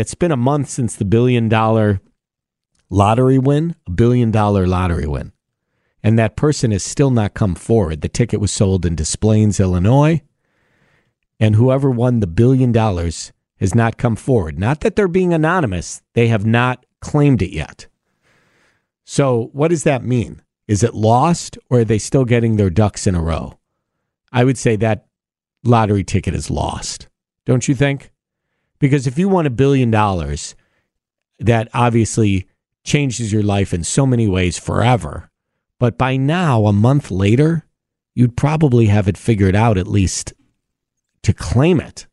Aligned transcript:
it's 0.00 0.14
been 0.14 0.32
a 0.32 0.36
month 0.36 0.68
since 0.68 0.94
the 0.94 1.04
billion 1.04 1.48
dollar 1.48 2.00
lottery 2.90 3.38
win, 3.38 3.76
a 3.86 3.90
billion 3.90 4.30
dollar 4.30 4.66
lottery 4.66 5.06
win. 5.06 5.32
And 6.02 6.18
that 6.18 6.36
person 6.36 6.70
has 6.70 6.82
still 6.82 7.10
not 7.10 7.34
come 7.34 7.54
forward. 7.54 8.00
The 8.00 8.08
ticket 8.08 8.40
was 8.40 8.52
sold 8.52 8.86
in 8.86 8.94
Des 8.94 9.16
Plaines, 9.20 9.58
Illinois. 9.58 10.22
And 11.40 11.56
whoever 11.56 11.90
won 11.90 12.20
the 12.20 12.26
billion 12.26 12.72
dollars 12.72 13.32
has 13.58 13.74
not 13.74 13.96
come 13.96 14.16
forward. 14.16 14.58
Not 14.58 14.80
that 14.80 14.96
they're 14.96 15.08
being 15.08 15.34
anonymous, 15.34 16.02
they 16.14 16.28
have 16.28 16.46
not 16.46 16.84
claimed 17.00 17.42
it 17.42 17.50
yet. 17.50 17.86
So, 19.04 19.50
what 19.52 19.68
does 19.68 19.84
that 19.84 20.04
mean? 20.04 20.42
Is 20.68 20.82
it 20.82 20.94
lost 20.94 21.58
or 21.70 21.80
are 21.80 21.84
they 21.84 21.98
still 21.98 22.24
getting 22.24 22.56
their 22.56 22.70
ducks 22.70 23.06
in 23.06 23.14
a 23.14 23.22
row? 23.22 23.58
I 24.32 24.44
would 24.44 24.58
say 24.58 24.76
that 24.76 25.06
lottery 25.64 26.04
ticket 26.04 26.34
is 26.34 26.50
lost. 26.50 27.08
Don't 27.44 27.68
you 27.68 27.74
think? 27.74 28.10
Because 28.78 29.06
if 29.06 29.18
you 29.18 29.28
want 29.28 29.46
a 29.46 29.50
billion 29.50 29.90
dollars, 29.90 30.54
that 31.38 31.68
obviously 31.72 32.46
changes 32.84 33.32
your 33.32 33.42
life 33.42 33.74
in 33.74 33.84
so 33.84 34.06
many 34.06 34.28
ways 34.28 34.58
forever. 34.58 35.30
But 35.78 35.98
by 35.98 36.16
now, 36.16 36.66
a 36.66 36.72
month 36.72 37.10
later, 37.10 37.66
you'd 38.14 38.36
probably 38.36 38.86
have 38.86 39.08
it 39.08 39.18
figured 39.18 39.54
out 39.54 39.76
at 39.76 39.86
least 39.86 40.32
to 41.22 41.32
claim 41.32 41.80
it. 41.80 42.06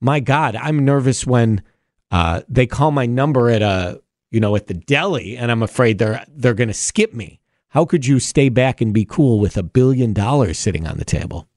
My 0.00 0.20
God, 0.20 0.56
I'm 0.56 0.84
nervous 0.84 1.26
when 1.26 1.62
uh, 2.10 2.42
they 2.48 2.66
call 2.66 2.90
my 2.90 3.06
number 3.06 3.50
at 3.50 3.62
a 3.62 4.00
you 4.30 4.40
know 4.40 4.56
at 4.56 4.66
the 4.66 4.74
deli, 4.74 5.36
and 5.36 5.50
I'm 5.50 5.62
afraid 5.62 5.98
they're 5.98 6.24
they're 6.28 6.54
going 6.54 6.68
to 6.68 6.74
skip 6.74 7.14
me. 7.14 7.40
How 7.68 7.84
could 7.84 8.06
you 8.06 8.18
stay 8.18 8.48
back 8.48 8.80
and 8.80 8.94
be 8.94 9.04
cool 9.04 9.38
with 9.40 9.56
a 9.56 9.62
billion 9.62 10.12
dollars 10.12 10.58
sitting 10.58 10.86
on 10.86 10.98
the 10.98 11.04
table? 11.04 11.47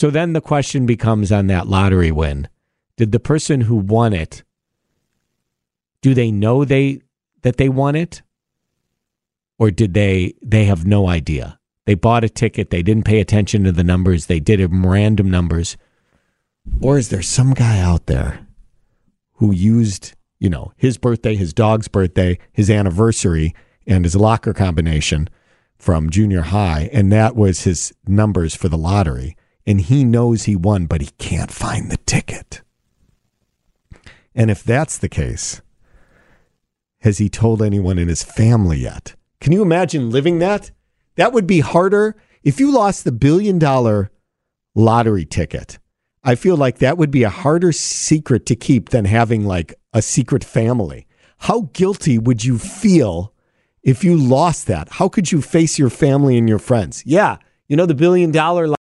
So 0.00 0.08
then 0.08 0.32
the 0.32 0.40
question 0.40 0.86
becomes 0.86 1.30
on 1.30 1.48
that 1.48 1.66
lottery 1.66 2.10
win: 2.10 2.48
Did 2.96 3.12
the 3.12 3.20
person 3.20 3.60
who 3.60 3.76
won 3.76 4.14
it 4.14 4.44
do 6.00 6.14
they 6.14 6.30
know 6.30 6.64
they 6.64 7.02
that 7.42 7.58
they 7.58 7.68
won 7.68 7.94
it, 7.96 8.22
or 9.58 9.70
did 9.70 9.92
they 9.92 10.32
they 10.40 10.64
have 10.64 10.86
no 10.86 11.06
idea? 11.06 11.58
They 11.84 11.96
bought 11.96 12.24
a 12.24 12.30
ticket, 12.30 12.70
they 12.70 12.82
didn't 12.82 13.04
pay 13.04 13.20
attention 13.20 13.64
to 13.64 13.72
the 13.72 13.84
numbers, 13.84 14.24
they 14.24 14.40
did 14.40 14.66
random 14.72 15.30
numbers, 15.30 15.76
or 16.80 16.96
is 16.96 17.10
there 17.10 17.20
some 17.20 17.52
guy 17.52 17.78
out 17.78 18.06
there 18.06 18.46
who 19.34 19.52
used 19.52 20.14
you 20.38 20.48
know 20.48 20.72
his 20.78 20.96
birthday, 20.96 21.36
his 21.36 21.52
dog's 21.52 21.88
birthday, 21.88 22.38
his 22.54 22.70
anniversary, 22.70 23.54
and 23.86 24.06
his 24.06 24.16
locker 24.16 24.54
combination 24.54 25.28
from 25.76 26.08
junior 26.08 26.40
high, 26.40 26.88
and 26.90 27.12
that 27.12 27.36
was 27.36 27.64
his 27.64 27.92
numbers 28.06 28.54
for 28.54 28.70
the 28.70 28.78
lottery, 28.78 29.36
and 29.70 29.80
he 29.82 30.02
knows 30.02 30.42
he 30.42 30.56
won, 30.56 30.86
but 30.86 31.00
he 31.00 31.10
can't 31.18 31.52
find 31.52 31.92
the 31.92 31.96
ticket. 31.98 32.60
And 34.34 34.50
if 34.50 34.64
that's 34.64 34.98
the 34.98 35.08
case, 35.08 35.62
has 37.02 37.18
he 37.18 37.28
told 37.28 37.62
anyone 37.62 37.96
in 37.96 38.08
his 38.08 38.24
family 38.24 38.78
yet? 38.78 39.14
Can 39.40 39.52
you 39.52 39.62
imagine 39.62 40.10
living 40.10 40.40
that? 40.40 40.72
That 41.14 41.32
would 41.32 41.46
be 41.46 41.60
harder 41.60 42.16
if 42.42 42.58
you 42.58 42.72
lost 42.72 43.04
the 43.04 43.12
billion 43.12 43.60
dollar 43.60 44.10
lottery 44.74 45.24
ticket. 45.24 45.78
I 46.24 46.34
feel 46.34 46.56
like 46.56 46.78
that 46.78 46.98
would 46.98 47.12
be 47.12 47.22
a 47.22 47.30
harder 47.30 47.70
secret 47.70 48.46
to 48.46 48.56
keep 48.56 48.88
than 48.88 49.04
having 49.04 49.44
like 49.44 49.76
a 49.92 50.02
secret 50.02 50.42
family. 50.42 51.06
How 51.38 51.70
guilty 51.74 52.18
would 52.18 52.44
you 52.44 52.58
feel 52.58 53.32
if 53.84 54.02
you 54.02 54.16
lost 54.16 54.66
that? 54.66 54.88
How 54.94 55.08
could 55.08 55.30
you 55.30 55.40
face 55.40 55.78
your 55.78 55.90
family 55.90 56.36
and 56.36 56.48
your 56.48 56.58
friends? 56.58 57.04
Yeah, 57.06 57.36
you 57.68 57.76
know, 57.76 57.86
the 57.86 57.94
billion 57.94 58.32
dollar 58.32 58.66